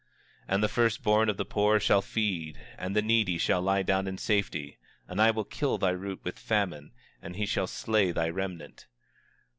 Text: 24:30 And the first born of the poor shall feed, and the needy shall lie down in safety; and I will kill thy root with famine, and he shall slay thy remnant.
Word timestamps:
24:30 0.45 0.45
And 0.55 0.63
the 0.63 0.67
first 0.67 1.03
born 1.03 1.29
of 1.29 1.37
the 1.37 1.45
poor 1.45 1.79
shall 1.79 2.01
feed, 2.01 2.59
and 2.75 2.95
the 2.95 3.03
needy 3.03 3.37
shall 3.37 3.61
lie 3.61 3.83
down 3.83 4.07
in 4.07 4.17
safety; 4.17 4.79
and 5.07 5.21
I 5.21 5.29
will 5.29 5.43
kill 5.45 5.77
thy 5.77 5.91
root 5.91 6.21
with 6.23 6.39
famine, 6.39 6.91
and 7.21 7.35
he 7.35 7.45
shall 7.45 7.67
slay 7.67 8.09
thy 8.11 8.27
remnant. 8.29 8.87